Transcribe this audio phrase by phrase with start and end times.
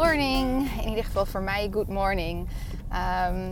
[0.00, 0.70] Morning.
[0.82, 2.48] In ieder geval voor mij, good morning.
[2.88, 3.50] Ehm,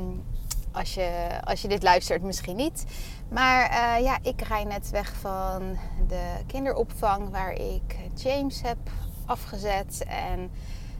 [0.72, 2.84] als, je, als je dit luistert, misschien niet.
[3.30, 8.78] Maar uh, ja, ik rij net weg van de kinderopvang waar ik James heb
[9.26, 10.04] afgezet.
[10.06, 10.50] En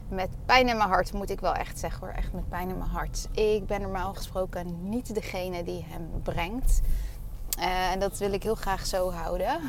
[0.09, 2.77] met pijn in mijn hart moet ik wel echt zeggen hoor, echt met pijn in
[2.77, 3.27] mijn hart.
[3.31, 6.81] Ik ben normaal gesproken niet degene die hem brengt.
[7.59, 9.59] Uh, en dat wil ik heel graag zo houden.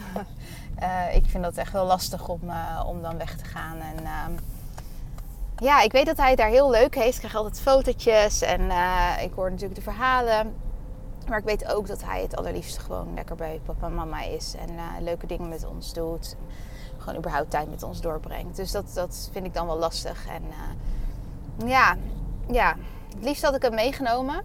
[0.82, 2.40] uh, ik vind dat echt wel lastig om,
[2.86, 3.76] om dan weg te gaan.
[3.78, 4.32] En ehm,
[5.60, 7.14] ja, ik weet dat hij het daar heel leuk heeft.
[7.14, 8.60] Ik krijg altijd fotootjes en
[9.22, 10.54] ik hoor natuurlijk de verhalen.
[11.28, 14.54] Maar ik weet ook dat hij het allerliefst gewoon lekker bij papa en mama is.
[14.54, 16.36] En leuke dingen met ons doet.
[16.98, 18.56] Gewoon überhaupt tijd met ons doorbrengt.
[18.56, 20.26] Dus dat, dat vind ik dan wel lastig.
[20.26, 20.42] En
[21.68, 21.96] ja,
[22.50, 22.76] ja,
[23.14, 24.36] het liefst had ik hem meegenomen.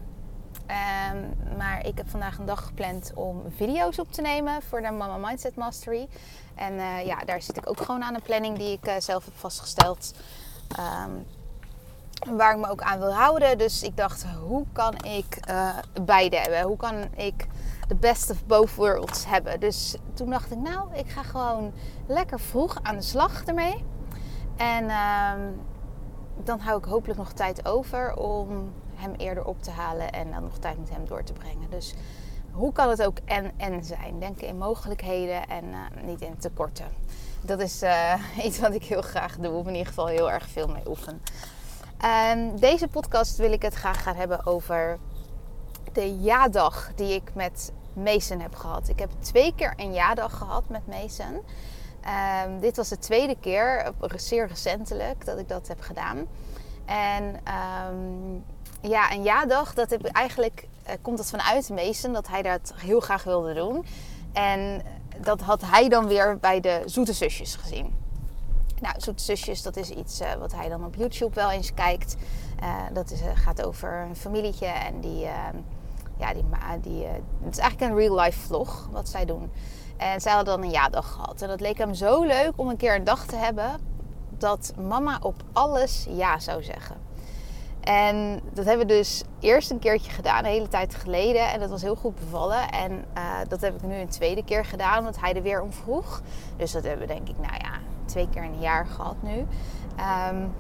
[1.11, 4.91] Um, maar ik heb vandaag een dag gepland om video's op te nemen voor de
[4.91, 6.08] Mama Mindset Mastery.
[6.55, 10.13] En ja, daar zit ik ook gewoon aan een planning die ik zelf heb vastgesteld.
[10.80, 11.25] Um,
[12.38, 13.58] waar ik me ook aan wil houden.
[13.58, 16.61] Dus ik dacht, hoe kan ik uh, beide hebben?
[16.61, 17.47] Hoe kan ik
[17.88, 19.59] de best of both worlds hebben?
[19.59, 21.73] Dus toen dacht ik, nou, ik ga gewoon
[22.08, 23.83] lekker vroeg aan de slag ermee.
[24.55, 25.61] En um,
[26.43, 30.43] dan hou ik hopelijk nog tijd over om hem eerder op te halen en dan
[30.43, 31.69] nog tijd met hem door te brengen.
[31.69, 31.93] Dus
[32.52, 34.20] hoe kan het ook en-en zijn?
[34.20, 36.87] Denken in mogelijkheden en uh, niet in tekorten.
[37.45, 38.14] Dat is uh,
[38.45, 41.22] iets wat ik heel graag doe, of in ieder geval heel erg veel mee oefen.
[42.32, 44.98] Um, deze podcast wil ik het graag gaan hebben over
[45.94, 48.89] de ja-dag die ik met Mason heb gehad.
[48.89, 51.42] Ik heb twee keer een ja-dag gehad met Mason.
[52.45, 56.28] Um, dit was de tweede keer, zeer recentelijk, dat ik dat heb gedaan.
[56.86, 57.23] En
[57.94, 58.44] um,
[58.82, 62.73] ja, een ja-dag, dat heb ik eigenlijk, uh, komt dat vanuit Mason, dat hij dat
[62.76, 63.86] heel graag wilde doen.
[64.34, 64.82] En
[65.21, 67.95] dat had hij dan weer bij de Zoete Zusjes gezien.
[68.81, 72.15] Nou, Zoete Zusjes, dat is iets uh, wat hij dan op YouTube wel eens kijkt.
[72.64, 75.27] Uh, dat is, gaat over een familietje en die,
[76.17, 76.43] ja, die,
[76.81, 77.05] die
[77.43, 79.52] het is eigenlijk een real-life vlog wat zij doen.
[79.98, 81.42] En zij hadden dan een ja-dag gehad.
[81.42, 83.80] En dat leek hem zo leuk om een keer een dag te hebben
[84.37, 87.05] dat mama op alles ja zou zeggen.
[87.86, 91.52] En dat hebben we dus eerst een keertje gedaan, een hele tijd geleden.
[91.52, 92.70] En dat was heel goed bevallen.
[92.70, 95.73] En uh, dat heb ik nu een tweede keer gedaan, omdat hij er weer om
[95.73, 96.22] vroeg.
[96.58, 97.72] Dus dat hebben we denk ik, nou ja,
[98.06, 99.38] twee keer in een jaar gehad nu.
[99.38, 100.54] Um,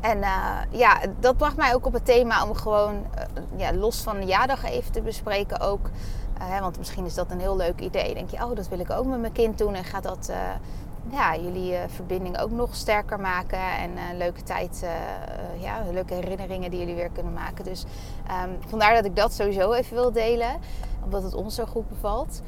[0.00, 4.02] en uh, ja, dat bracht mij ook op het thema om gewoon uh, ja, los
[4.02, 5.90] van de jaardag even te bespreken ook.
[6.60, 8.14] Want misschien is dat een heel leuk idee.
[8.14, 9.74] Denk je, oh, dat wil ik ook met mijn kind doen.
[9.74, 10.32] En gaat dat
[11.10, 13.58] ja, jullie verbinding ook nog sterker maken.
[13.58, 14.86] En een leuke tijd,
[15.58, 17.64] ja, leuke herinneringen die jullie weer kunnen maken.
[17.64, 17.84] Dus
[18.44, 20.60] um, vandaar dat ik dat sowieso even wil delen.
[21.04, 22.42] Omdat het ons zo goed bevalt.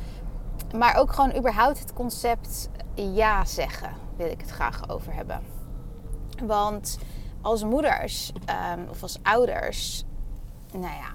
[0.76, 5.40] Maar ook gewoon überhaupt het concept ja zeggen wil ik het graag over hebben.
[6.44, 6.98] Want
[7.40, 8.32] als moeders
[8.74, 10.04] um, of als ouders,
[10.72, 11.14] nou ja,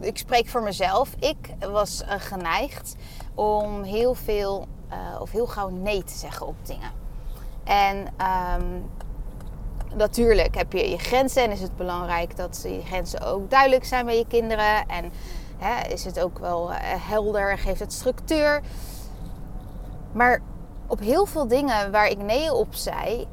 [0.00, 1.14] ik spreek voor mezelf.
[1.18, 2.96] Ik was uh, geneigd
[3.34, 6.90] om heel veel uh, of heel gauw nee te zeggen op dingen.
[7.64, 8.90] En um,
[9.94, 14.04] natuurlijk heb je je grenzen en is het belangrijk dat die grenzen ook duidelijk zijn
[14.04, 14.86] bij je kinderen.
[14.86, 15.12] En
[15.58, 18.60] hè, is het ook wel uh, helder geeft het structuur.
[20.12, 20.42] Maar
[20.86, 23.26] op heel veel dingen waar ik nee op zei,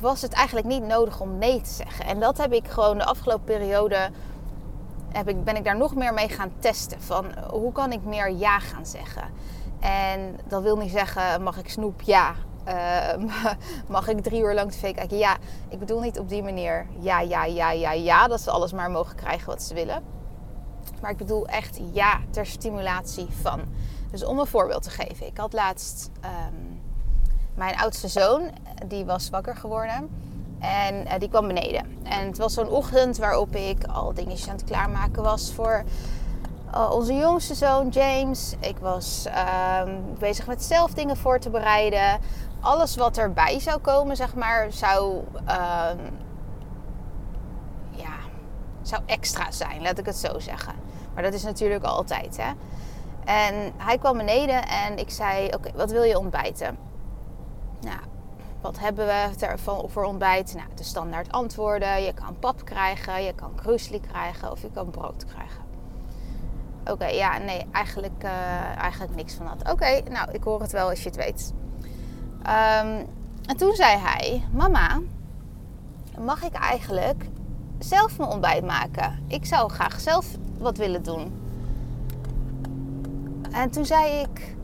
[0.00, 2.04] was het eigenlijk niet nodig om nee te zeggen.
[2.04, 4.10] En dat heb ik gewoon de afgelopen periode.
[5.08, 7.00] Heb ik, ben ik daar nog meer mee gaan testen.
[7.00, 9.24] Van hoe kan ik meer ja gaan zeggen?
[9.80, 12.00] En dat wil niet zeggen, mag ik snoep?
[12.02, 12.34] Ja.
[12.68, 13.24] Uh,
[13.88, 15.18] mag ik drie uur lang tv kijken?
[15.18, 15.36] Ja.
[15.68, 18.28] Ik bedoel niet op die manier ja, ja, ja, ja, ja.
[18.28, 20.02] Dat ze alles maar mogen krijgen wat ze willen.
[21.00, 23.60] Maar ik bedoel echt ja ter stimulatie van.
[24.10, 25.26] Dus om een voorbeeld te geven.
[25.26, 26.80] Ik had laatst um,
[27.54, 28.50] mijn oudste zoon,
[28.86, 30.08] die was wakker geworden.
[30.58, 31.86] En uh, die kwam beneden.
[32.02, 35.84] En het was zo'n ochtend waarop ik al dingetjes aan het klaarmaken was voor
[36.76, 38.54] uh, onze jongste zoon James.
[38.60, 39.82] Ik was uh,
[40.18, 42.20] bezig met zelf dingen voor te bereiden.
[42.60, 45.24] Alles wat erbij zou komen, zeg maar, zou.
[45.44, 45.98] Ehm,
[47.90, 48.16] ja,
[48.82, 50.74] zou extra zijn, laat ik het zo zeggen.
[51.14, 52.52] Maar dat is natuurlijk altijd, hè.
[53.24, 56.78] En hij kwam beneden en ik zei, oké, wat wil je ontbijten?
[57.80, 58.00] Nou,
[58.60, 59.54] wat hebben we
[59.86, 60.54] voor ontbijt?
[60.54, 62.02] Nou, de standaard antwoorden.
[62.02, 65.65] Je kan pap krijgen, je kan kruisli krijgen of je kan brood krijgen.
[66.90, 69.72] Oké, ja, nee, eigenlijk, uh, eigenlijk niks van dat.
[69.72, 71.52] Oké, nou, ik hoor het wel als je het weet.
[72.38, 73.06] Um,
[73.46, 75.00] en toen zei hij: Mama,
[76.18, 77.24] mag ik eigenlijk
[77.78, 79.18] zelf mijn ontbijt maken?
[79.26, 80.26] Ik zou graag zelf
[80.58, 81.40] wat willen doen.
[83.50, 84.56] En toen zei ik: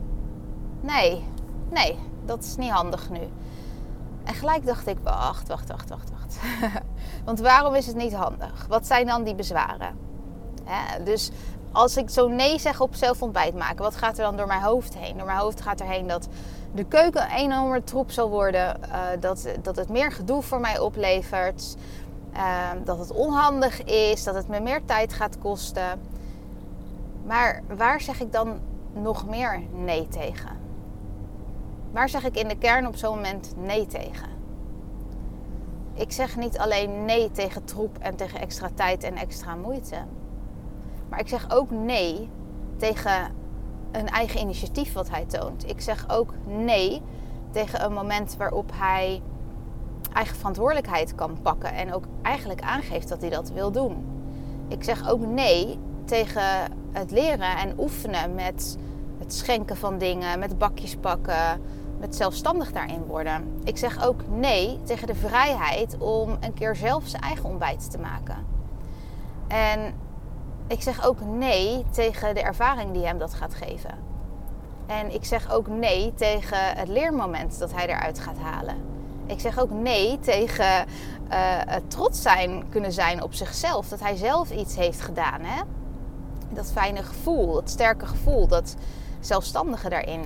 [0.81, 1.23] Nee,
[1.69, 3.21] nee, dat is niet handig nu.
[4.23, 6.37] En gelijk dacht ik: Wacht, wacht, wacht, wacht, wacht.
[7.25, 8.65] Want waarom is het niet handig?
[8.67, 10.11] Wat zijn dan die bezwaren?
[11.03, 11.31] dus
[11.73, 14.61] als ik zo nee zeg op zelf ontbijt maken, wat gaat er dan door mijn
[14.61, 15.17] hoofd heen?
[15.17, 16.27] Door mijn hoofd gaat erheen dat
[16.73, 18.79] de keuken een enorme troep zal worden.
[18.81, 21.75] Uh, dat, dat het meer gedoe voor mij oplevert.
[22.33, 24.23] Uh, dat het onhandig is.
[24.23, 26.01] Dat het me meer tijd gaat kosten.
[27.25, 28.59] Maar waar zeg ik dan
[28.93, 30.57] nog meer nee tegen?
[31.91, 34.27] Waar zeg ik in de kern op zo'n moment nee tegen?
[35.93, 39.97] Ik zeg niet alleen nee tegen troep en tegen extra tijd en extra moeite.
[41.13, 42.29] Maar ik zeg ook nee
[42.77, 43.31] tegen
[43.91, 45.69] een eigen initiatief wat hij toont.
[45.69, 47.01] Ik zeg ook nee
[47.51, 49.21] tegen een moment waarop hij
[50.13, 54.05] eigen verantwoordelijkheid kan pakken en ook eigenlijk aangeeft dat hij dat wil doen.
[54.67, 58.77] Ik zeg ook nee tegen het leren en oefenen met
[59.19, 61.61] het schenken van dingen, met bakjes pakken,
[61.99, 63.59] met zelfstandig daarin worden.
[63.63, 67.97] Ik zeg ook nee tegen de vrijheid om een keer zelf zijn eigen ontbijt te
[67.97, 68.45] maken.
[69.47, 70.02] En
[70.67, 73.97] ik zeg ook nee tegen de ervaring die hem dat gaat geven.
[74.85, 78.75] En ik zeg ook nee tegen het leermoment dat hij eruit gaat halen.
[79.25, 80.83] Ik zeg ook nee tegen uh,
[81.65, 83.87] het trots zijn kunnen zijn op zichzelf.
[83.87, 85.41] Dat hij zelf iets heeft gedaan.
[85.41, 85.61] Hè?
[86.49, 88.75] Dat fijne gevoel, dat sterke gevoel, dat
[89.19, 90.25] zelfstandige daarin.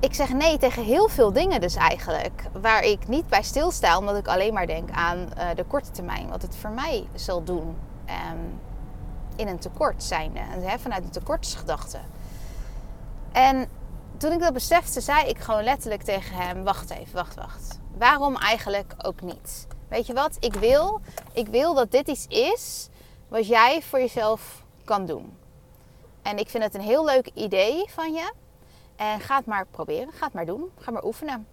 [0.00, 2.42] Ik zeg nee tegen heel veel dingen dus eigenlijk.
[2.60, 6.28] Waar ik niet bij stilsta, omdat ik alleen maar denk aan uh, de korte termijn.
[6.28, 7.76] Wat het voor mij zal doen.
[8.08, 8.60] Um,
[9.36, 10.40] in een tekort zijnde.
[10.40, 11.98] Hè, vanuit een tekortsgedachte.
[13.32, 13.68] En
[14.16, 17.78] toen ik dat besefte, zei ik gewoon letterlijk tegen hem: Wacht even, wacht, wacht.
[17.98, 19.66] Waarom eigenlijk ook niet?
[19.88, 20.36] Weet je wat?
[20.40, 21.00] Ik wil,
[21.32, 22.88] ik wil dat dit iets is
[23.28, 25.36] wat jij voor jezelf kan doen.
[26.22, 28.32] En ik vind het een heel leuk idee van je.
[28.96, 30.12] En ga het maar proberen.
[30.12, 30.70] Ga het maar doen.
[30.78, 31.46] Ga maar oefenen.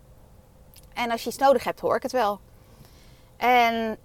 [0.94, 2.40] En als je iets nodig hebt, hoor ik het wel.
[3.38, 3.98] En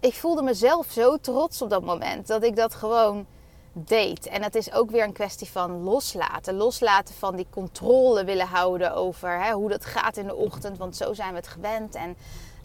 [0.00, 3.26] ik voelde mezelf zo trots op dat moment dat ik dat gewoon
[3.72, 4.26] deed.
[4.26, 6.54] En het is ook weer een kwestie van loslaten.
[6.54, 10.78] Loslaten van die controle willen houden over hè, hoe dat gaat in de ochtend.
[10.78, 11.94] Want zo zijn we het gewend.
[11.94, 12.16] En,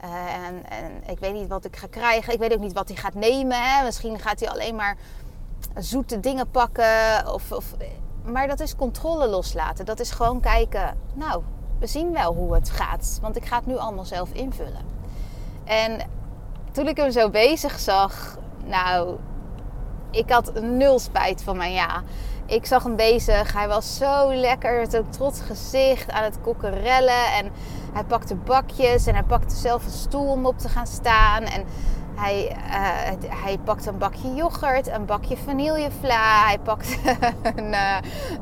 [0.04, 2.34] uh, en, en, ik weet niet wat ik ga krijgen.
[2.34, 3.58] Ik weet ook niet wat hij gaat nemen.
[3.64, 3.84] Hè.
[3.84, 4.98] Misschien gaat hij alleen maar
[5.76, 7.34] zoete dingen pakken.
[7.34, 7.66] Of, of,
[8.24, 9.86] maar dat is controle loslaten.
[9.86, 10.98] Dat is gewoon kijken.
[11.14, 11.44] Nou,
[11.80, 13.20] we zien wel hoe het gaat.
[13.22, 14.86] Want ik ga het nu allemaal zelf invullen.
[15.64, 16.10] En
[16.76, 19.18] toen ik hem zo bezig zag, nou,
[20.12, 22.04] ik had nul spijt van mijn ja.
[22.46, 23.54] Ik zag hem bezig.
[23.54, 24.80] Hij was zo lekker.
[24.80, 27.34] Het trots gezicht aan het kokkerellen.
[27.38, 27.52] En
[27.94, 29.08] hij pakte bakjes.
[29.08, 31.44] En hij pakte zelf een stoel om op te gaan staan.
[31.44, 31.64] En
[32.16, 34.88] hij, uh, hij pakte een bakje yoghurt.
[34.88, 36.46] Een bakje vanillevla.
[36.46, 36.98] Hij pakte
[37.56, 37.98] een uh,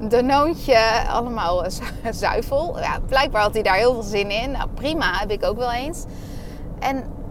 [0.10, 1.08] donoontje.
[1.10, 1.66] Allemaal
[2.12, 2.80] zuivel.
[2.80, 4.52] Ja, blijkbaar had hij daar heel veel zin in.
[4.52, 5.20] Nou, prima.
[5.20, 6.04] Heb ik ook wel eens.
[6.80, 7.22] En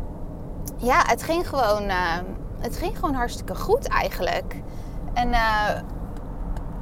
[0.83, 1.83] ja, het ging gewoon...
[1.83, 2.19] Uh,
[2.59, 4.63] het ging gewoon hartstikke goed eigenlijk.
[5.13, 5.69] En uh,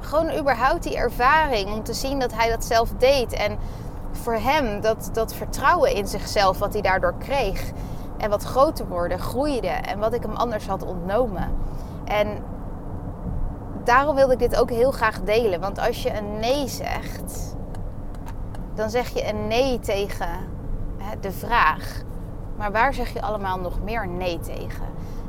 [0.01, 3.33] gewoon überhaupt die ervaring om te zien dat hij dat zelf deed.
[3.33, 3.59] En
[4.13, 7.71] voor hem dat, dat vertrouwen in zichzelf wat hij daardoor kreeg.
[8.17, 9.69] En wat groter worden, groeide.
[9.69, 11.57] En wat ik hem anders had ontnomen.
[12.05, 12.45] En
[13.85, 15.61] daarom wilde ik dit ook heel graag delen.
[15.61, 17.57] Want als je een nee zegt,
[18.75, 20.29] dan zeg je een nee tegen
[20.99, 22.03] hè, de vraag.
[22.61, 24.85] Maar waar zeg je allemaal nog meer nee tegen?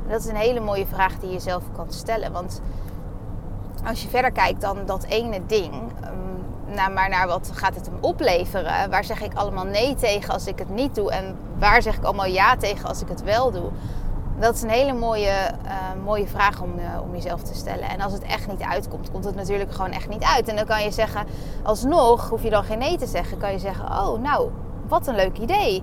[0.08, 2.32] dat is een hele mooie vraag die je zelf kan stellen.
[2.32, 2.60] Want
[3.84, 5.72] als je verder kijkt dan dat ene ding,
[6.66, 8.90] nou, maar naar wat gaat het hem opleveren?
[8.90, 11.10] Waar zeg ik allemaal nee tegen als ik het niet doe?
[11.10, 13.70] En waar zeg ik allemaal ja tegen als ik het wel doe?
[14.38, 17.88] Dat is een hele mooie, uh, mooie vraag om, uh, om jezelf te stellen.
[17.88, 20.48] En als het echt niet uitkomt, komt het natuurlijk gewoon echt niet uit.
[20.48, 21.26] En dan kan je zeggen,
[21.62, 23.38] alsnog hoef je dan geen nee te zeggen.
[23.38, 24.50] Kan je zeggen, oh nou,
[24.88, 25.82] wat een leuk idee.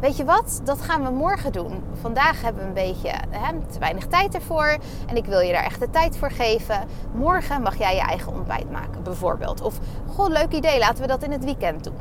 [0.00, 1.84] Weet je wat, dat gaan we morgen doen.
[2.00, 4.78] Vandaag hebben we een beetje hè, te weinig tijd ervoor.
[5.06, 6.80] En ik wil je daar echt de tijd voor geven.
[7.14, 9.60] Morgen mag jij je eigen ontbijt maken, bijvoorbeeld.
[9.60, 11.98] Of, goh, leuk idee, laten we dat in het weekend doen.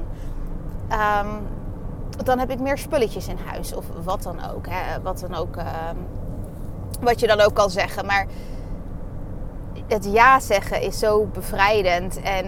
[0.91, 1.47] Um,
[2.23, 3.73] dan heb ik meer spulletjes in huis.
[3.73, 4.65] Of wat dan ook.
[4.69, 5.65] Hè, wat dan ook um,
[7.01, 8.05] Wat je dan ook kan zeggen.
[8.05, 8.25] Maar
[9.87, 12.45] het ja zeggen is zo bevrijdend en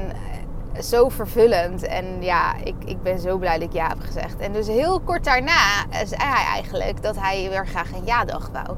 [0.84, 1.84] zo vervullend.
[1.84, 4.40] En ja, ik, ik ben zo blij dat ik ja heb gezegd.
[4.40, 8.78] En dus heel kort daarna zei hij eigenlijk dat hij weer graag een ja-dag wou.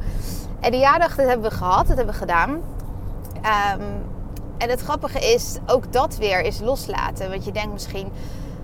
[0.60, 2.50] En die ja-dag, dat hebben we gehad, dat hebben we gedaan.
[2.50, 4.10] Um,
[4.58, 7.29] en het grappige is, ook dat weer is loslaten.
[7.29, 8.12] Want je denkt misschien,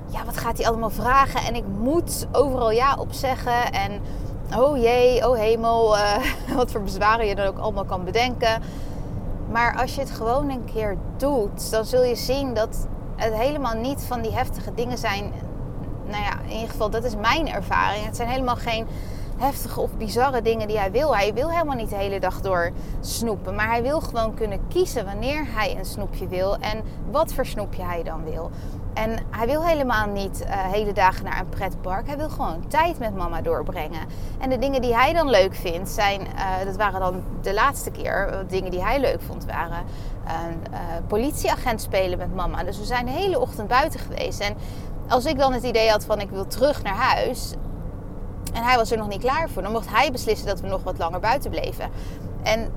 [0.07, 1.41] ja, wat gaat hij allemaal vragen?
[1.41, 3.71] En ik moet overal ja op zeggen.
[3.71, 4.01] En
[4.57, 6.15] oh jee, oh hemel, uh,
[6.55, 8.61] wat voor bezwaren je dan ook allemaal kan bedenken.
[9.51, 12.87] Maar als je het gewoon een keer doet, dan zul je zien dat
[13.17, 15.31] het helemaal niet van die heftige dingen zijn.
[16.05, 18.05] Nou ja, in ieder geval, dat is mijn ervaring.
[18.05, 18.87] Het zijn helemaal geen
[19.37, 21.15] heftige of bizarre dingen die hij wil.
[21.15, 22.71] Hij wil helemaal niet de hele dag door
[23.01, 23.55] snoepen.
[23.55, 26.81] Maar hij wil gewoon kunnen kiezen wanneer hij een snoepje wil en
[27.11, 28.51] wat voor snoepje hij dan wil.
[28.97, 32.07] En hij wil helemaal niet uh, hele dagen naar een pretpark.
[32.07, 34.01] Hij wil gewoon tijd met mama doorbrengen.
[34.39, 37.91] En de dingen die hij dan leuk vindt, zijn, uh, dat waren dan de laatste
[37.91, 39.83] keer, uh, dingen die hij leuk vond, waren
[40.25, 42.63] een politieagent spelen met mama.
[42.63, 44.39] Dus we zijn de hele ochtend buiten geweest.
[44.39, 44.55] En
[45.07, 47.53] als ik dan het idee had van ik wil terug naar huis,
[48.53, 49.61] en hij was er nog niet klaar voor.
[49.61, 51.89] Dan mocht hij beslissen dat we nog wat langer buiten bleven.
[52.43, 52.71] En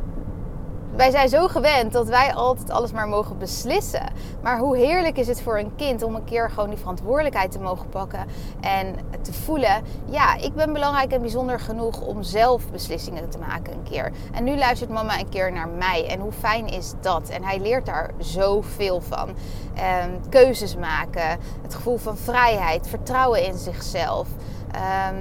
[1.01, 4.13] wij zijn zo gewend dat wij altijd alles maar mogen beslissen.
[4.43, 7.61] Maar hoe heerlijk is het voor een kind om een keer gewoon die verantwoordelijkheid te
[7.61, 8.27] mogen pakken
[8.61, 13.73] en te voelen: ja, ik ben belangrijk en bijzonder genoeg om zelf beslissingen te maken
[13.73, 14.13] een keer.
[14.33, 16.07] En nu luistert mama een keer naar mij.
[16.09, 17.29] En hoe fijn is dat?
[17.29, 19.29] En hij leert daar zoveel van.
[19.75, 24.29] Ehm, keuzes maken, het gevoel van vrijheid, vertrouwen in zichzelf.
[24.73, 25.17] Ehm,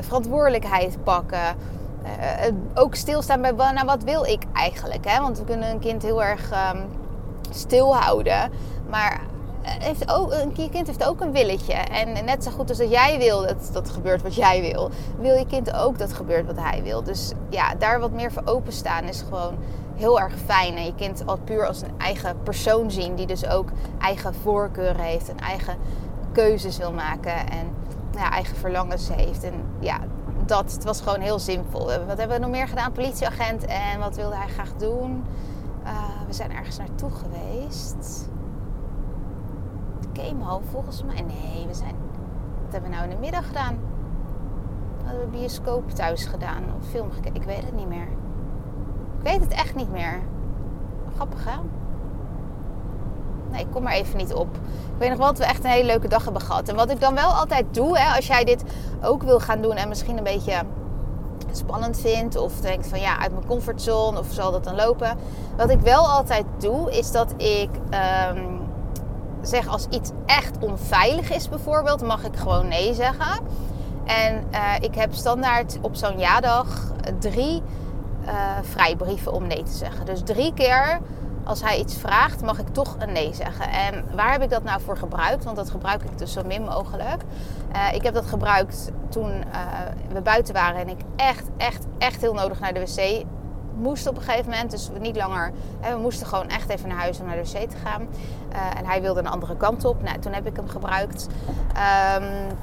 [0.00, 1.78] verantwoordelijkheid pakken.
[2.04, 5.04] Uh, ook stilstaan bij nou, wat wil ik eigenlijk.
[5.08, 5.20] Hè?
[5.20, 6.84] Want we kunnen een kind heel erg um,
[7.50, 8.50] stilhouden.
[8.88, 9.20] Maar
[9.62, 11.72] heeft ook, een kind heeft ook een willetje.
[11.72, 15.34] En net zo goed als dat jij wil dat, dat gebeurt wat jij wil, wil
[15.34, 17.02] je kind ook dat gebeurt wat hij wil.
[17.02, 19.54] Dus ja, daar wat meer voor openstaan is gewoon
[19.94, 20.76] heel erg fijn.
[20.76, 25.04] En je kind al puur als een eigen persoon zien, die dus ook eigen voorkeuren
[25.04, 25.76] heeft en eigen
[26.32, 27.36] keuzes wil maken.
[27.36, 27.74] En
[28.14, 29.44] ja, eigen verlangens heeft.
[29.44, 29.98] En ja,
[30.50, 31.84] dat het was gewoon heel simpel.
[31.84, 32.92] Wat hebben we nog meer gedaan?
[32.92, 33.64] Politieagent.
[33.64, 35.24] En wat wilde hij graag doen?
[35.84, 35.92] Uh,
[36.26, 38.28] we zijn ergens naartoe geweest.
[40.12, 41.20] Keemhoofd volgens mij.
[41.20, 41.94] Nee, we zijn...
[42.64, 43.78] Wat hebben we nou in de middag gedaan?
[45.04, 46.62] Hadden we bioscoop thuis gedaan?
[46.80, 47.40] Of film gekeken?
[47.40, 48.08] Ik weet het niet meer.
[49.18, 50.20] Ik weet het echt niet meer.
[51.14, 51.58] Grappig hè?
[53.50, 54.54] Nee, ik kom er even niet op.
[54.54, 56.68] Ik weet nog wel dat we echt een hele leuke dag hebben gehad.
[56.68, 58.64] En wat ik dan wel altijd doe, hè, als jij dit
[59.02, 60.62] ook wil gaan doen en misschien een beetje
[61.52, 65.18] spannend vindt of denkt van ja, uit mijn comfortzone of zal dat dan lopen.
[65.56, 67.70] Wat ik wel altijd doe, is dat ik
[68.34, 68.60] um,
[69.42, 73.42] zeg als iets echt onveilig is bijvoorbeeld, mag ik gewoon nee zeggen.
[74.04, 77.62] En uh, ik heb standaard op zo'n ja-dag drie
[78.24, 80.06] uh, vrijbrieven om nee te zeggen.
[80.06, 81.00] Dus drie keer
[81.50, 83.70] als hij iets vraagt, mag ik toch een nee zeggen.
[83.70, 85.44] En waar heb ik dat nou voor gebruikt?
[85.44, 87.22] Want dat gebruik ik dus zo min mogelijk.
[87.76, 89.42] Uh, ik heb dat gebruikt toen uh,
[90.12, 93.24] we buiten waren en ik echt, echt, echt heel nodig naar de wc
[93.76, 94.70] moest op een gegeven moment.
[94.70, 95.52] Dus niet langer.
[95.80, 98.02] Hè, we moesten gewoon echt even naar huis om naar de wc te gaan.
[98.02, 100.02] Uh, en hij wilde een andere kant op.
[100.02, 101.26] Nou, toen heb ik hem gebruikt.
[102.16, 102.58] Um,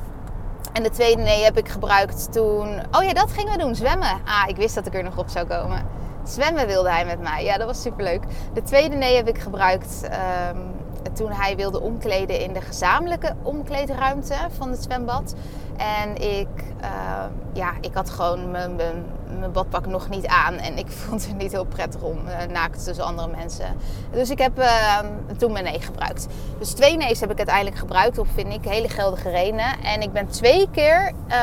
[0.74, 2.79] en de tweede nee heb ik gebruikt toen.
[2.91, 4.22] Oh ja, dat gingen we doen, zwemmen.
[4.25, 5.86] Ah, ik wist dat ik er nog op zou komen.
[6.27, 7.43] Zwemmen wilde hij met mij.
[7.43, 8.24] Ja, dat was superleuk.
[8.53, 10.75] De tweede nee heb ik gebruikt um,
[11.13, 15.36] toen hij wilde omkleden in de gezamenlijke omkleedruimte van het zwembad.
[15.77, 16.48] En ik,
[16.81, 19.05] uh, ja, ik had gewoon mijn, mijn,
[19.53, 20.53] badpak nog niet aan.
[20.53, 23.75] En ik vond het niet heel prettig om uh, naakt tussen andere mensen.
[24.12, 25.00] Dus ik heb uh,
[25.38, 26.27] toen mijn nee gebruikt.
[26.60, 29.84] Dus twee nee's heb ik uiteindelijk gebruikt op, vind ik, hele geldige redenen.
[29.84, 31.38] En ik ben twee keer eh,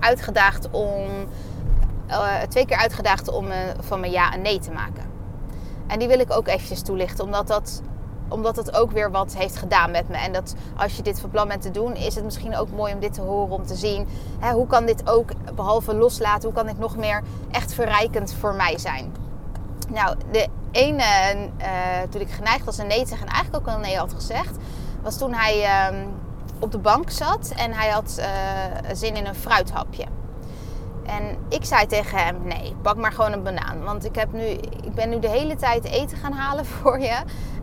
[0.00, 1.08] uitgedaagd om
[2.48, 5.04] twee keer uitgedaagd om uh, van mijn ja en nee te maken.
[5.86, 7.82] En die wil ik ook eventjes toelichten, omdat dat,
[8.28, 10.16] omdat dat ook weer wat heeft gedaan met me.
[10.16, 12.94] En dat als je dit van plan bent te doen, is het misschien ook mooi
[12.94, 16.52] om dit te horen, om te zien hè, hoe kan dit ook, behalve loslaten, hoe
[16.52, 19.14] kan dit nog meer echt verrijkend voor mij zijn.
[19.88, 21.02] Nou, de ene,
[21.58, 21.66] uh,
[22.10, 24.56] toen ik geneigd was een nee te zeggen en eigenlijk ook een nee had gezegd,
[25.02, 26.06] was toen hij ehm,
[26.58, 28.22] op de bank zat en hij had
[28.92, 30.04] zin in een fruithapje.
[31.10, 33.82] En ik zei tegen hem: nee, pak maar gewoon een banaan.
[33.82, 34.44] Want ik, heb nu,
[34.82, 37.16] ik ben nu de hele tijd eten gaan halen voor je.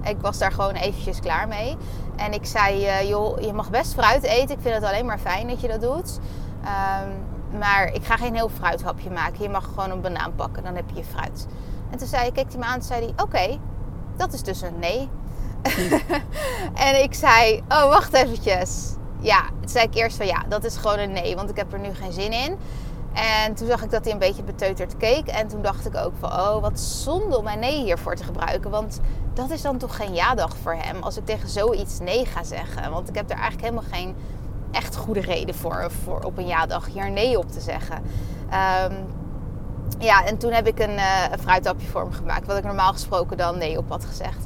[0.04, 1.78] Ik was daar gewoon eventjes klaar mee.
[2.16, 4.56] En ik zei: uh, joh, je mag best fruit eten.
[4.56, 6.20] Ik vind het alleen maar fijn dat je dat doet.
[6.62, 9.42] Um, maar ik ga geen heel fruithapje maken.
[9.42, 11.48] Je mag gewoon een banaan pakken, dan heb je je fruit.
[11.92, 13.60] En toen zei ik, keek hij me aan en zei hij: oké,
[14.18, 15.10] dat is dus een nee.
[16.88, 18.96] en ik zei: oh, wacht eventjes.
[19.20, 21.74] Ja, toen zei ik eerst van ja, dat is gewoon een nee, want ik heb
[21.74, 22.58] er nu geen zin in.
[23.18, 25.28] En toen zag ik dat hij een beetje beteuterd keek.
[25.28, 28.70] En toen dacht ik ook van, oh, wat zonde om mijn nee hiervoor te gebruiken.
[28.72, 29.00] Want
[29.34, 32.92] dat is dan toch geen ja-dag voor hem als ik tegen zoiets nee ga zeggen.
[32.92, 34.16] Want ik heb er eigenlijk helemaal geen
[34.72, 38.04] echt goede reden voor, voor op een ja-dag hier nee op te zeggen.
[38.50, 38.94] Ehm,
[40.00, 42.48] ja, en toen heb ik een, uh, voor hem gemaakt.
[42.48, 44.46] Wat ik normaal gesproken dan nee op had gezegd.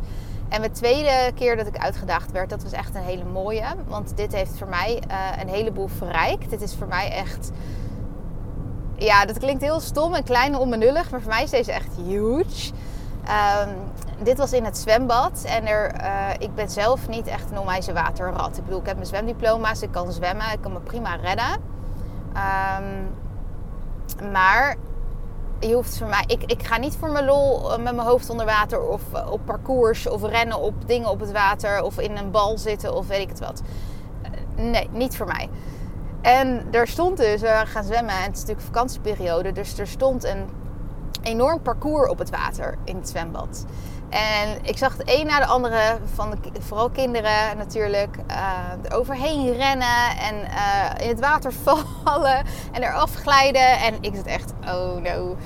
[0.50, 3.66] En de tweede keer dat ik uitgedaagd werd, dat was echt een hele mooie.
[3.88, 6.50] Want dit heeft voor mij uh, een heleboel verrijkt.
[6.50, 7.51] Dit is voor mij echt...
[9.01, 11.12] Ja, dat klinkt heel stom en klein en onbenullig.
[11.12, 12.72] Maar voor mij is deze echt huge.
[13.65, 13.75] Um,
[14.24, 15.43] dit was in het zwembad.
[15.46, 18.58] En er, uh, ik ben zelf niet echt een onwijze waterrat.
[18.58, 19.81] Ik bedoel, ik heb mijn zwemdiploma's.
[19.81, 20.51] Ik kan zwemmen.
[20.51, 21.51] Ik kan me prima redden.
[22.34, 23.10] Um,
[24.31, 24.75] maar
[25.60, 28.46] je hoeft voor mij, ik, ik ga niet voor mijn lol met mijn hoofd onder
[28.46, 32.58] water of op parcours of rennen op dingen op het water of in een bal
[32.58, 33.62] zitten of weet ik het wat.
[34.55, 35.50] Nee, niet voor mij.
[36.22, 40.24] En er stond dus, we gaan zwemmen en het is natuurlijk vakantieperiode, dus er stond
[40.24, 40.50] een
[41.24, 43.66] enorm parcours op het water in het zwembad.
[44.10, 48.98] En ik zag het een na de andere van de, vooral kinderen natuurlijk, uh, er
[48.98, 51.54] overheen rennen en uh, in het water
[52.04, 53.80] vallen en eraf glijden.
[53.80, 55.38] En ik zat echt, oh no.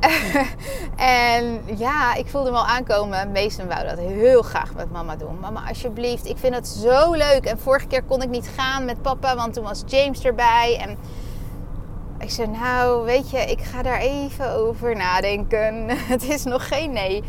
[0.96, 3.32] en ja, ik voelde hem al aankomen.
[3.32, 5.38] Mason wou dat heel graag met mama doen.
[5.40, 7.44] Mama, alsjeblieft, ik vind het zo leuk.
[7.44, 10.78] En vorige keer kon ik niet gaan met papa, want toen was James erbij.
[10.80, 10.96] En
[12.18, 15.88] ik zei, nou, weet je, ik ga daar even over nadenken.
[16.14, 17.22] het is nog geen nee.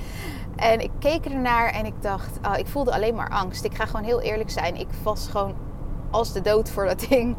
[0.56, 3.64] En ik keek ernaar en ik dacht, oh, ik voelde alleen maar angst.
[3.64, 4.76] Ik ga gewoon heel eerlijk zijn.
[4.76, 5.56] Ik was gewoon
[6.12, 7.36] als de dood voor dat ding.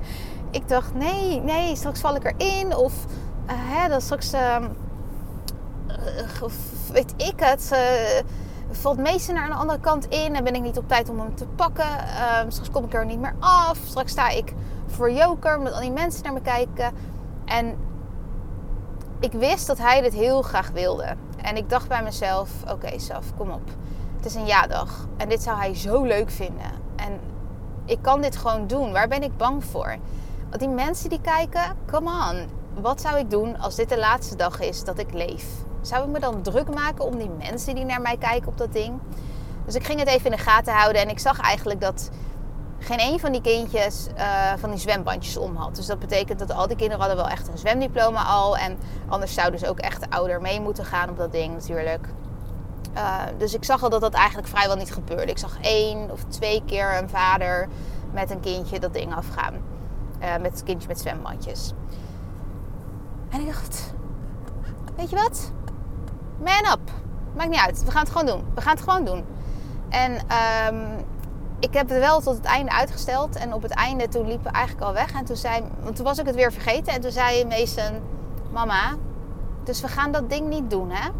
[0.50, 2.76] Ik dacht, nee, nee, straks val ik erin.
[2.76, 2.92] Of
[3.46, 4.56] uh, hè, dan straks, uh,
[6.92, 7.78] weet ik het, uh,
[8.70, 10.34] valt meester naar een andere kant in.
[10.34, 11.98] En ben ik niet op tijd om hem te pakken.
[11.98, 13.78] Ehm, straks kom ik er niet meer af.
[13.84, 14.54] Straks sta ik
[14.86, 16.92] voor joker, met al die mensen naar me kijken.
[17.44, 17.76] En
[19.20, 21.16] ik wist dat hij dit heel graag wilde.
[21.36, 23.70] En ik dacht bij mezelf: oké, okay, Saf, kom op.
[24.16, 25.06] Het is een ja-dag.
[25.16, 26.70] En dit zou hij zo leuk vinden.
[26.96, 27.20] En
[27.84, 28.92] ik kan dit gewoon doen.
[28.92, 29.96] Waar ben ik bang voor?
[30.58, 32.48] Die mensen die kijken, come on.
[32.82, 35.44] Wat zou ik doen als dit de laatste dag is dat ik leef?
[35.82, 38.72] Zou ik me dan druk maken om die mensen die naar mij kijken op dat
[38.72, 39.00] ding?
[39.64, 42.10] Dus ik ging het even in de gaten houden en ik zag eigenlijk dat
[42.78, 45.76] geen een van die kindjes uh, van die zwembandjes om had.
[45.76, 48.56] Dus dat betekent dat al die kinderen hadden wel echt een zwemdiploma al.
[48.56, 52.08] En anders zouden ze ook echt de ouder mee moeten gaan op dat ding natuurlijk.
[52.94, 55.30] Uh, dus ik zag al dat dat eigenlijk vrijwel niet gebeurde.
[55.30, 57.68] Ik zag één of twee keer een vader
[58.12, 59.54] met een kindje dat ding afgaan.
[60.22, 61.72] Uh, met het kindje met zwembandjes.
[63.28, 63.94] En ik dacht,
[64.96, 65.52] weet je wat?
[66.44, 66.90] Man up.
[67.36, 67.84] Maakt niet uit.
[67.84, 68.44] We gaan het gewoon doen.
[68.54, 69.24] We gaan het gewoon doen.
[69.88, 71.04] En um,
[71.58, 73.36] ik heb het wel tot het einde uitgesteld.
[73.36, 75.12] En op het einde toen liepen eigenlijk al weg.
[75.12, 76.92] En toen, zei, want toen was ik het weer vergeten.
[76.92, 78.00] En toen zei Mason,
[78.52, 78.96] mama,
[79.64, 81.10] dus we gaan dat ding niet doen, hè?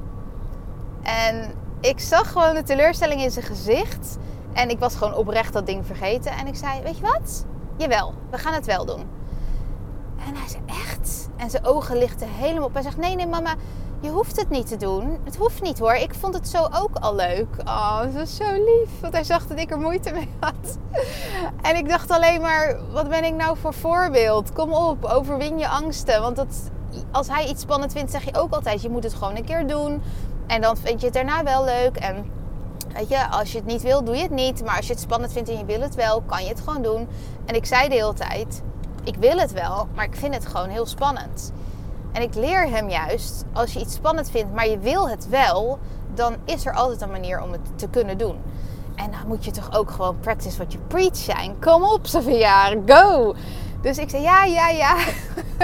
[1.03, 4.19] En ik zag gewoon de teleurstelling in zijn gezicht.
[4.53, 6.33] En ik was gewoon oprecht dat ding vergeten.
[6.33, 7.45] En ik zei, weet je wat?
[7.77, 9.07] Jawel, we gaan het wel doen.
[10.27, 11.29] En hij zei, echt?
[11.37, 12.73] En zijn ogen lichten helemaal op.
[12.73, 13.55] Hij zegt, nee, nee mama,
[14.03, 15.19] je hoeft het niet te doen.
[15.25, 15.95] Het hoeft niet hoor.
[15.95, 17.49] Ik vond het zo ook al leuk.
[17.65, 19.01] Oh, dat was zo lief.
[19.01, 20.79] Want hij zag dat ik er moeite mee had.
[21.63, 24.53] En ik dacht alleen maar, wat ben ik nou voor voorbeeld?
[24.53, 26.21] Kom op, overwin je angsten.
[26.21, 26.71] Want dat,
[27.11, 29.67] als hij iets spannend vindt, zeg je ook altijd, je moet het gewoon een keer
[29.67, 30.03] doen.
[30.47, 31.97] En dan vind je het daarna wel leuk.
[31.97, 32.31] En
[32.95, 34.65] weet je, als je het niet wil, doe je het niet.
[34.65, 36.83] Maar als je het spannend vindt en je wil het wel, kan je het gewoon
[36.83, 37.09] doen.
[37.45, 38.63] En ik zei de hele tijd,
[39.05, 41.53] ik wil het wel, maar ik vind het gewoon heel spannend.
[42.13, 45.79] En ik leer hem juist, als je iets spannend vindt, maar je wil het wel,
[46.15, 48.37] dan is er altijd een manier om het te kunnen doen.
[48.95, 51.59] En dan moet je toch ook gewoon practice what you preach zijn.
[51.61, 53.35] Kom op, Sophia, go!
[53.81, 54.97] Dus ik zei, ja, ja, ja.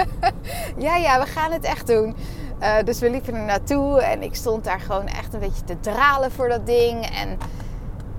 [0.87, 2.15] ja, ja, we gaan het echt doen.
[2.61, 5.79] Uh, dus we liepen er naartoe en ik stond daar gewoon echt een beetje te
[5.79, 7.05] dralen voor dat ding.
[7.05, 7.37] En,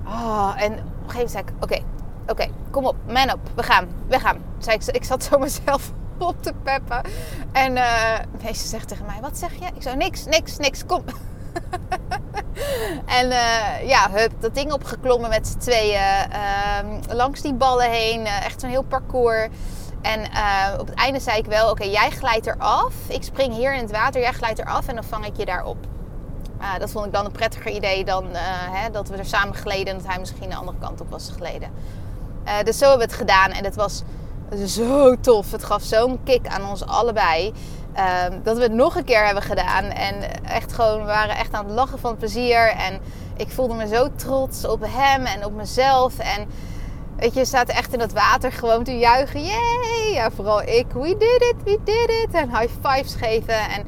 [0.06, 1.78] oh, en op een gegeven moment zei ik, oké,
[2.26, 4.38] oké, kom op, man op, we gaan, we gaan.
[4.58, 5.92] Zei ik, ik zat zo mezelf
[6.28, 7.02] op te peppen.
[7.52, 9.66] En uh, meester zegt tegen mij, wat zeg je?
[9.74, 11.04] Ik zo, niks, niks, niks, kom.
[13.18, 16.28] en uh, ja, hup, dat ding opgeklommen met z'n tweeën.
[16.32, 18.20] Uh, langs die ballen heen.
[18.20, 19.48] Uh, echt zo'n heel parcours.
[20.02, 20.20] En
[20.78, 22.94] op het einde zei ik wel, oké, jij glijdt eraf.
[23.08, 25.76] Ik spring hier in het water, jij glijdt eraf en dan vang ik je daarop.
[26.78, 28.26] dat vond ik dan een prettiger idee dan
[28.70, 31.30] hè, dat we er samen gleden en dat hij misschien de andere kant op was
[31.34, 31.70] geleden.
[32.64, 34.02] dus zo hebben we het gedaan en het was
[34.66, 35.50] zo tof.
[35.50, 37.52] Het gaf zo'n kick aan ons allebei.
[38.28, 39.84] Um, dat we het nog een keer hebben gedaan.
[39.84, 42.68] En echt gewoon, we waren echt aan het lachen van plezier.
[42.68, 43.00] En
[43.36, 46.18] ik voelde me zo trots op hem en op mezelf.
[46.18, 46.48] En
[47.20, 49.42] Weet je, je staat echt in dat water gewoon te juichen.
[49.42, 50.12] Yay!
[50.12, 50.86] Ja, vooral ik.
[50.92, 52.34] We did it, we did it.
[52.34, 53.68] En high fives geven.
[53.68, 53.86] En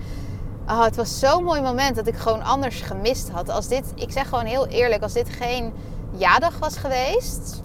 [0.68, 3.48] oh, het was zo'n mooi moment dat ik gewoon anders gemist had.
[3.48, 5.72] Als dit, ik zeg gewoon heel eerlijk, als dit geen
[6.10, 7.62] jaardag was geweest,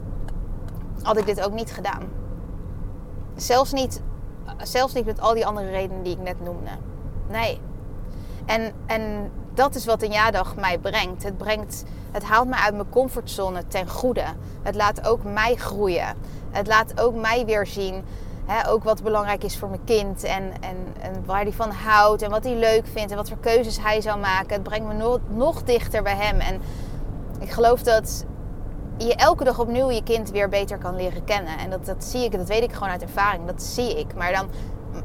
[1.02, 2.17] had ik dit ook niet gedaan.
[3.38, 4.02] Zelfs niet,
[4.64, 6.72] zelfs niet met al die andere redenen die ik net noemde.
[7.30, 7.60] Nee.
[8.46, 11.24] En, en dat is wat een jaardag mij brengt.
[11.24, 11.84] Het, brengt.
[12.12, 14.26] het haalt me uit mijn comfortzone ten goede.
[14.62, 16.16] Het laat ook mij groeien.
[16.52, 18.04] Het laat ook mij weer zien
[18.68, 20.24] ook wat belangrijk is voor mijn kind.
[20.24, 22.22] En, en, en waar hij van houdt.
[22.22, 23.12] En wat hij leuk vindt.
[23.12, 24.54] En wat voor keuzes hij zou maken.
[24.54, 26.40] Het brengt me nog dichter bij hem.
[26.40, 26.62] En
[27.40, 28.26] ik geloof dat
[28.98, 31.58] je elke dag opnieuw je kind weer beter kan leren kennen.
[31.58, 33.46] En dat, dat zie ik, dat weet ik gewoon uit ervaring.
[33.46, 34.16] Dat zie ik.
[34.16, 34.48] Maar dan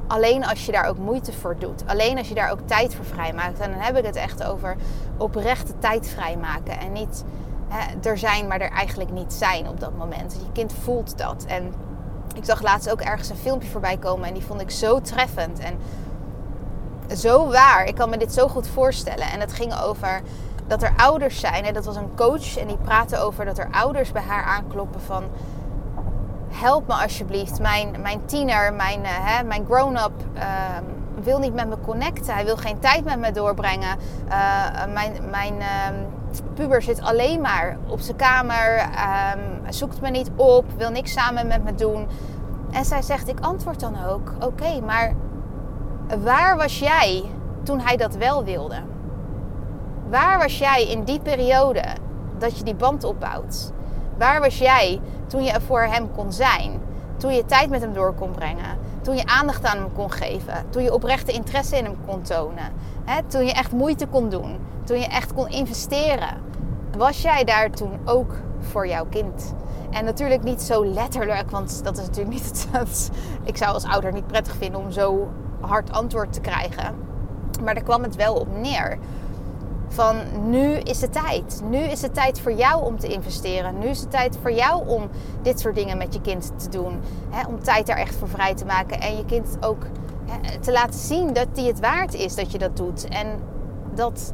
[0.07, 1.83] alleen als je daar ook moeite voor doet.
[1.87, 3.59] Alleen als je daar ook tijd voor vrijmaakt.
[3.59, 4.77] En dan heb ik het echt over
[5.17, 6.79] oprechte tijd vrijmaken.
[6.79, 7.25] En niet
[7.69, 10.33] hè, er zijn, maar er eigenlijk niet zijn op dat moment.
[10.33, 11.45] Je kind voelt dat.
[11.49, 11.75] En
[12.35, 14.29] ik zag laatst ook ergens een filmpje voorbij komen.
[14.29, 15.59] En die vond ik zo treffend.
[15.59, 15.79] En
[17.17, 17.85] zo waar.
[17.85, 19.27] Ik kan me dit zo goed voorstellen.
[19.31, 20.23] En het ging over
[20.67, 21.65] dat er ouders zijn.
[21.65, 22.57] En dat was een coach.
[22.57, 25.25] En die praatte over dat er ouders bij haar aankloppen van
[26.49, 27.61] help me alsjeblieft.
[27.61, 30.85] Mijn, mijn tiener, mijn, hè, mijn grown-up ehm,
[31.23, 32.35] wil niet met me connecten.
[32.35, 33.99] Hij wil geen tijd met me doorbrengen.
[34.29, 35.67] Uh, mijn mijn uh,
[36.55, 38.77] puber zit alleen maar op zijn kamer.
[38.77, 40.65] Ehm, zoekt me niet op.
[40.77, 42.07] Wil niks samen met me doen.
[42.71, 44.33] En zij zegt, ik antwoord dan ook.
[44.41, 45.15] Oké, maar
[46.23, 47.25] waar was jij
[47.63, 48.77] toen hij dat wel wilde?
[50.13, 51.85] Waar was jij in die periode
[52.39, 53.73] dat je die band opbouwt?
[54.19, 56.81] Waar was jij toen je er voor hem kon zijn?
[57.17, 58.79] Toen je tijd met hem door kon brengen?
[59.03, 60.65] Toen je aandacht aan hem kon geven?
[60.71, 62.73] Toen je oprechte interesse in hem kon tonen?
[63.27, 64.59] Toen je echt moeite kon doen?
[64.85, 66.37] Toen je echt kon investeren?
[66.97, 69.55] Was jij daar toen ook voor jouw kind?
[69.91, 73.11] En natuurlijk niet zo letterlijk, want dat is natuurlijk niet het.
[73.51, 75.29] Ik zou als ouder niet prettig vinden om zo
[75.61, 76.95] hard antwoord te krijgen.
[77.63, 78.99] Maar daar kwam het wel op neer
[79.93, 80.17] van
[80.49, 81.63] nu is de tijd.
[81.71, 83.79] Nu is het tijd voor jou om te investeren.
[83.79, 85.09] Nu is het tijd voor jou om
[85.43, 87.01] dit soort dingen met je kind te doen.
[87.49, 89.01] om tijd daar echt voor vrij te maken.
[89.01, 89.83] En je kind ook
[90.61, 93.09] te laten zien dat die het waard is dat je dat doet.
[93.09, 93.27] En
[93.95, 94.33] dat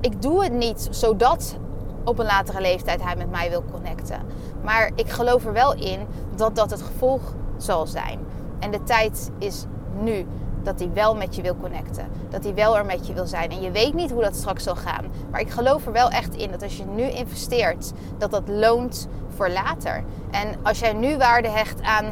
[0.00, 1.56] ik doe het niet zodat
[2.04, 4.20] op een latere leeftijd hij met mij wil connecten.
[4.62, 6.00] Maar ik geloof er wel in
[6.34, 8.18] dat dat het gevolg zal zijn.
[8.58, 9.64] En de tijd is
[10.00, 10.26] nu
[10.66, 12.08] dat hij wel met je wil connecten.
[12.30, 13.50] Dat hij wel er met je wil zijn.
[13.50, 15.04] En je weet niet hoe dat straks zal gaan.
[15.30, 19.08] Maar ik geloof er wel echt in dat als je nu investeert, dat dat loont
[19.36, 20.04] voor later.
[20.30, 22.04] En als jij nu waarde hecht aan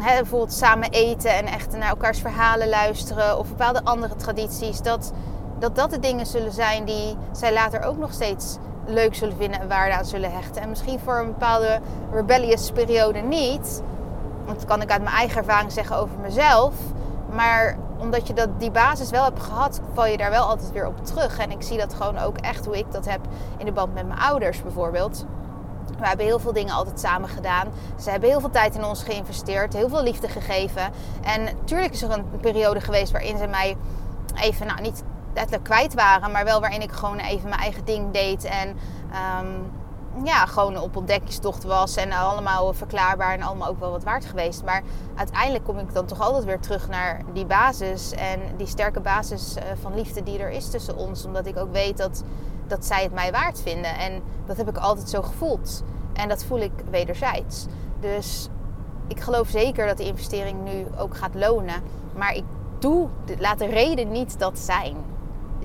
[0.00, 5.12] hè, bijvoorbeeld samen eten en echt naar elkaars verhalen luisteren of bepaalde andere tradities, dat,
[5.58, 9.60] dat dat de dingen zullen zijn die zij later ook nog steeds leuk zullen vinden
[9.60, 10.62] en waarde aan zullen hechten.
[10.62, 11.80] En misschien voor een bepaalde
[12.12, 13.82] rebellious periode niet.
[14.44, 16.74] Want dat kan ik uit mijn eigen ervaring zeggen over mezelf.
[17.36, 20.86] Maar omdat je dat, die basis wel hebt gehad, val je daar wel altijd weer
[20.86, 21.38] op terug.
[21.38, 23.20] En ik zie dat gewoon ook echt hoe ik dat heb
[23.58, 25.26] in de band met mijn ouders bijvoorbeeld.
[25.98, 27.68] We hebben heel veel dingen altijd samen gedaan.
[28.00, 30.82] Ze hebben heel veel tijd in ons geïnvesteerd, heel veel liefde gegeven.
[31.22, 33.76] En natuurlijk is er een periode geweest waarin ze mij
[34.34, 35.02] even, nou niet
[35.34, 38.44] letterlijk kwijt waren, maar wel waarin ik gewoon even mijn eigen ding deed.
[38.44, 38.68] En
[39.38, 39.70] um,
[40.24, 44.64] ja, gewoon op ontdekkingstocht was en allemaal verklaarbaar en allemaal ook wel wat waard geweest.
[44.64, 44.82] Maar
[45.14, 49.54] uiteindelijk kom ik dan toch altijd weer terug naar die basis en die sterke basis
[49.54, 51.24] eh, van liefde die er is tussen ons.
[51.24, 52.22] Omdat ik ook weet dat,
[52.66, 53.98] dat zij het mij waard vinden.
[53.98, 55.82] En dat heb ik altijd zo gevoeld.
[56.12, 57.66] En dat voel ik wederzijds.
[58.00, 58.48] Dus
[59.06, 61.82] ik geloof zeker dat de investering nu ook gaat lonen.
[62.16, 62.44] Maar ik
[62.78, 64.96] doe, laat de reden niet dat zijn.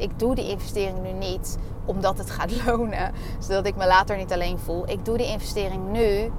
[0.02, 3.12] Ik doe die investering nu niet omdat het gaat lonen.
[3.40, 4.90] Zodat ik me later niet alleen voel.
[4.90, 6.32] Ik doe die investering nu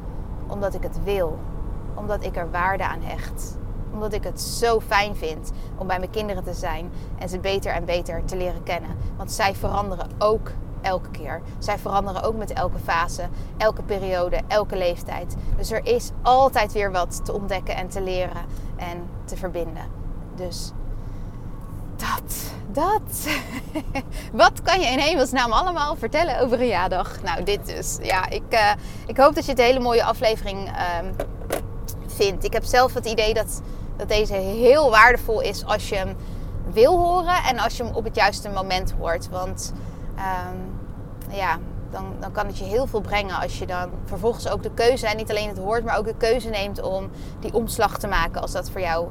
[0.46, 1.38] omdat ik het wil.
[1.94, 3.58] Omdat ik er waarde aan hecht.
[3.92, 7.72] Omdat ik het zo fijn vind om bij mijn kinderen te zijn en ze beter
[7.72, 8.96] en beter te leren kennen.
[9.16, 11.40] Want zij veranderen ook elke keer.
[11.58, 15.36] Zij veranderen ook met elke fase, elke periode, elke leeftijd.
[15.56, 18.44] Dus er is altijd weer wat te ontdekken en te leren
[18.76, 19.84] en te verbinden.
[20.34, 20.72] Dus
[22.02, 23.26] dat, dat.
[24.42, 27.22] Wat kan je in hemelsnaam allemaal vertellen over een jaardag?
[27.22, 27.98] Nou, dit dus.
[28.02, 28.70] Ja, ik, uh,
[29.06, 31.14] ik hoop dat je het een hele mooie aflevering um,
[32.06, 32.44] vindt.
[32.44, 33.62] Ik heb zelf het idee dat,
[33.96, 36.16] dat deze heel waardevol is als je hem
[36.72, 39.28] wil horen en als je hem op het juiste moment hoort.
[39.28, 39.72] Want
[40.16, 40.80] um,
[41.36, 41.58] ja,
[41.90, 45.06] dan, dan kan het je heel veel brengen als je dan vervolgens ook de keuze,
[45.06, 47.10] en niet alleen het hoort, maar ook de keuze neemt om
[47.40, 49.08] die omslag te maken als dat voor jou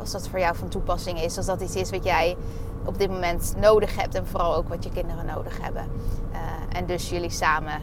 [0.00, 1.36] als dat voor jou van toepassing is.
[1.36, 2.36] Als dat iets is wat jij
[2.84, 4.14] op dit moment nodig hebt.
[4.14, 5.86] En vooral ook wat je kinderen nodig hebben.
[6.32, 6.38] Uh,
[6.78, 7.80] en dus jullie samen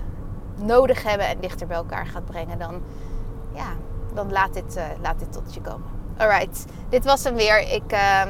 [0.56, 2.82] nodig hebben en dichter bij elkaar gaat brengen, dan,
[3.54, 3.68] ja,
[4.14, 5.88] dan laat, dit, uh, laat dit tot je komen.
[6.18, 7.60] Alright, dit was hem weer.
[7.60, 8.22] Ik uh,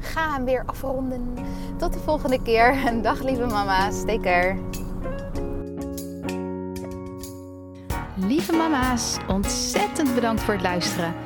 [0.00, 1.34] ga hem weer afronden.
[1.76, 2.70] Tot de volgende keer.
[2.86, 4.00] En dag lieve mama's.
[4.04, 4.56] Take care.
[8.14, 11.25] Lieve mama's, ontzettend bedankt voor het luisteren.